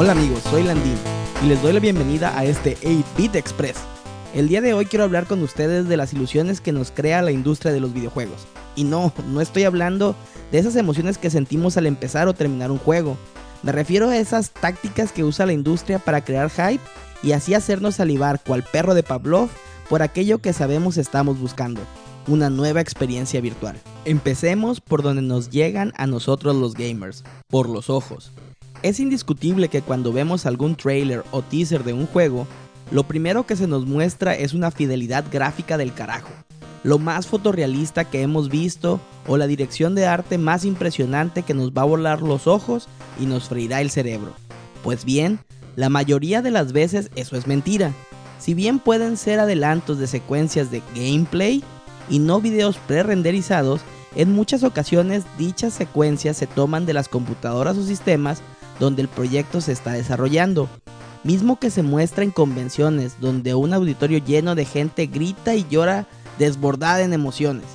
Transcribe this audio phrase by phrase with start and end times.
[0.00, 0.94] Hola amigos, soy Landín
[1.42, 3.78] y les doy la bienvenida a este 8-Bit Express.
[4.32, 7.32] El día de hoy quiero hablar con ustedes de las ilusiones que nos crea la
[7.32, 8.46] industria de los videojuegos.
[8.76, 10.14] Y no, no estoy hablando
[10.52, 13.16] de esas emociones que sentimos al empezar o terminar un juego.
[13.64, 16.84] Me refiero a esas tácticas que usa la industria para crear hype
[17.24, 19.48] y así hacernos salivar cual perro de Pavlov
[19.88, 21.80] por aquello que sabemos estamos buscando,
[22.28, 23.74] una nueva experiencia virtual.
[24.04, 28.30] Empecemos por donde nos llegan a nosotros los gamers, por los ojos.
[28.82, 32.46] Es indiscutible que cuando vemos algún trailer o teaser de un juego,
[32.92, 36.30] lo primero que se nos muestra es una fidelidad gráfica del carajo,
[36.84, 41.72] lo más fotorrealista que hemos visto o la dirección de arte más impresionante que nos
[41.72, 44.32] va a volar los ojos y nos freirá el cerebro.
[44.84, 45.40] Pues bien,
[45.74, 47.92] la mayoría de las veces eso es mentira.
[48.38, 51.64] Si bien pueden ser adelantos de secuencias de gameplay
[52.08, 53.80] y no videos pre-renderizados,
[54.14, 58.40] en muchas ocasiones dichas secuencias se toman de las computadoras o sistemas
[58.78, 60.68] donde el proyecto se está desarrollando,
[61.24, 66.06] mismo que se muestra en convenciones donde un auditorio lleno de gente grita y llora
[66.38, 67.66] desbordada en emociones,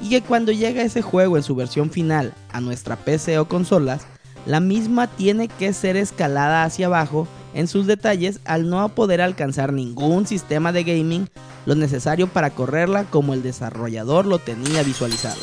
[0.00, 4.02] y que cuando llega ese juego en su versión final a nuestra PC o consolas,
[4.46, 9.72] la misma tiene que ser escalada hacia abajo en sus detalles al no poder alcanzar
[9.72, 11.28] ningún sistema de gaming
[11.64, 15.40] lo necesario para correrla como el desarrollador lo tenía visualizado.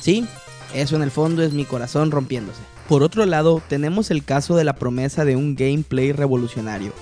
[0.00, 0.26] Sí,
[0.74, 2.60] eso en el fondo es mi corazón rompiéndose.
[2.88, 6.92] Por otro lado, tenemos el caso de la promesa de un gameplay revolucionario.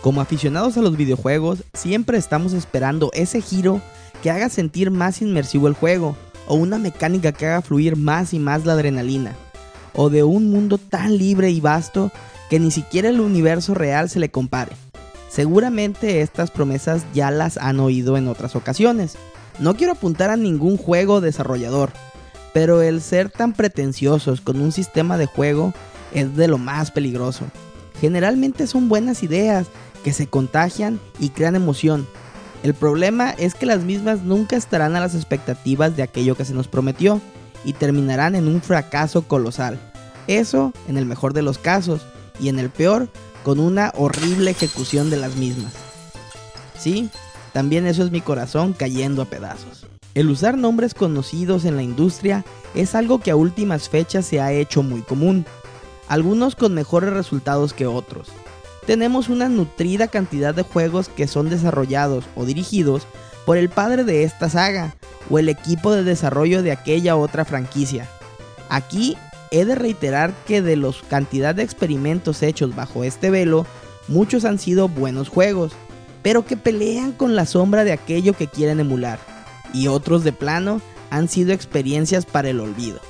[0.00, 3.80] Como aficionados a los videojuegos, siempre estamos esperando ese giro
[4.24, 6.16] que haga sentir más inmersivo el juego,
[6.48, 9.36] o una mecánica que haga fluir más y más la adrenalina,
[9.94, 12.10] o de un mundo tan libre y vasto
[12.50, 14.72] que ni siquiera el universo real se le compare.
[15.28, 19.16] Seguramente estas promesas ya las han oído en otras ocasiones.
[19.60, 21.92] No quiero apuntar a ningún juego desarrollador,
[22.56, 25.74] pero el ser tan pretenciosos con un sistema de juego
[26.14, 27.44] es de lo más peligroso.
[28.00, 29.66] Generalmente son buenas ideas
[30.02, 32.06] que se contagian y crean emoción.
[32.62, 36.54] El problema es que las mismas nunca estarán a las expectativas de aquello que se
[36.54, 37.20] nos prometió
[37.62, 39.78] y terminarán en un fracaso colosal.
[40.26, 42.06] Eso en el mejor de los casos
[42.40, 43.10] y en el peor
[43.44, 45.74] con una horrible ejecución de las mismas.
[46.78, 47.10] Sí,
[47.52, 49.86] también eso es mi corazón cayendo a pedazos.
[50.16, 52.42] El usar nombres conocidos en la industria
[52.74, 55.44] es algo que a últimas fechas se ha hecho muy común,
[56.08, 58.28] algunos con mejores resultados que otros.
[58.86, 63.06] Tenemos una nutrida cantidad de juegos que son desarrollados o dirigidos
[63.44, 64.94] por el padre de esta saga
[65.28, 68.08] o el equipo de desarrollo de aquella otra franquicia.
[68.70, 69.18] Aquí
[69.50, 73.66] he de reiterar que de los cantidad de experimentos hechos bajo este velo,
[74.08, 75.72] muchos han sido buenos juegos,
[76.22, 79.35] pero que pelean con la sombra de aquello que quieren emular,
[79.72, 83.00] y otros de plano han sido experiencias para el olvido.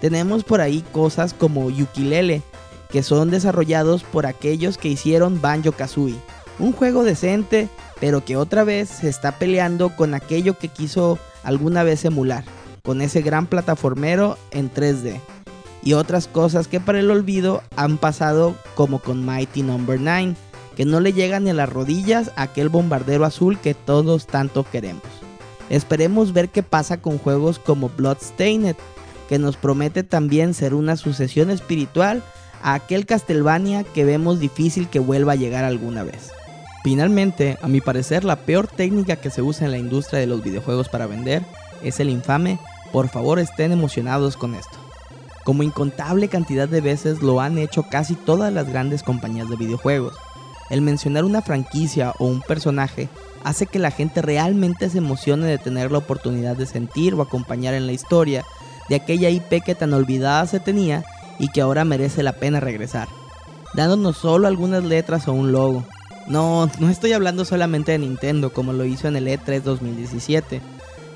[0.00, 2.42] Tenemos por ahí cosas como Yukilele,
[2.90, 6.18] que son desarrollados por aquellos que hicieron Banjo Kazooie,
[6.58, 7.68] un juego decente,
[8.00, 12.44] pero que otra vez se está peleando con aquello que quiso alguna vez emular,
[12.82, 15.20] con ese gran plataformero en 3D
[15.82, 20.10] y otras cosas que para el olvido han pasado como con Mighty Number no.
[20.10, 20.34] 9,
[20.76, 24.64] que no le llega ni a las rodillas a aquel bombardero azul que todos tanto
[24.64, 25.02] queremos.
[25.70, 28.76] Esperemos ver qué pasa con juegos como Bloodstained,
[29.28, 32.22] que nos promete también ser una sucesión espiritual
[32.62, 36.32] a aquel Castlevania que vemos difícil que vuelva a llegar alguna vez.
[36.82, 40.42] Finalmente, a mi parecer, la peor técnica que se usa en la industria de los
[40.42, 41.44] videojuegos para vender
[41.82, 42.58] es el infame,
[42.92, 44.78] por favor estén emocionados con esto
[45.48, 50.14] como incontable cantidad de veces lo han hecho casi todas las grandes compañías de videojuegos.
[50.70, 53.08] El mencionar una franquicia o un personaje
[53.44, 57.74] hace que la gente realmente se emocione de tener la oportunidad de sentir o acompañar
[57.74, 58.44] en la historia
[58.88, 61.04] de aquella IP que tan olvidada se tenía
[61.38, 63.08] y que ahora merece la pena regresar,
[63.74, 65.84] dándonos solo algunas letras o un logo.
[66.26, 70.60] No, no estoy hablando solamente de Nintendo como lo hizo en el E3 2017,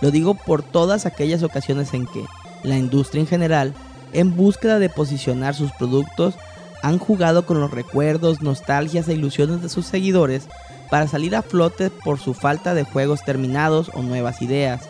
[0.00, 2.24] lo digo por todas aquellas ocasiones en que
[2.62, 3.74] la industria en general
[4.12, 6.34] en búsqueda de posicionar sus productos,
[6.82, 10.48] han jugado con los recuerdos, nostalgias e ilusiones de sus seguidores
[10.90, 14.88] para salir a flote por su falta de juegos terminados o nuevas ideas,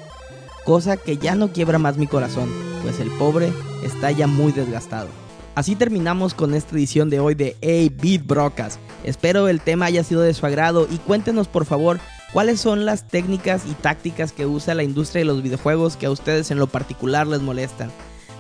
[0.65, 2.51] cosa que ya no quiebra más mi corazón,
[2.83, 3.53] pues el pobre
[3.85, 5.09] está ya muy desgastado.
[5.55, 8.79] Así terminamos con esta edición de hoy de A-Beat Brocas.
[9.05, 12.01] Espero el tema haya sido de su agrado y cuéntenos por favor
[12.33, 16.11] cuáles son las técnicas y tácticas que usa la industria de los videojuegos que a
[16.11, 17.91] ustedes en lo particular les molestan.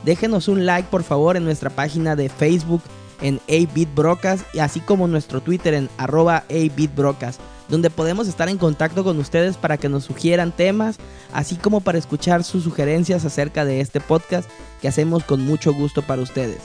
[0.04, 2.82] Déjenos un like por favor en nuestra página de Facebook
[3.22, 6.90] en 8 y así como nuestro Twitter en arroba 8
[7.68, 10.98] donde podemos estar en contacto con ustedes para que nos sugieran temas,
[11.32, 14.48] así como para escuchar sus sugerencias acerca de este podcast
[14.82, 16.58] que hacemos con mucho gusto para ustedes.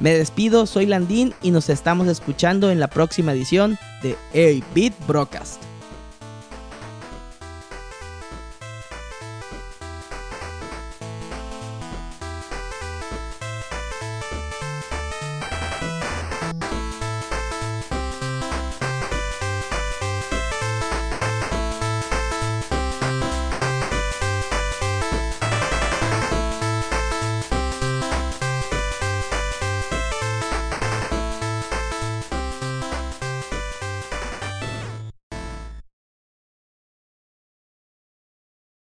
[0.00, 5.73] Me despido, soy Landín y nos estamos escuchando en la próxima edición de A-Beat Broadcast.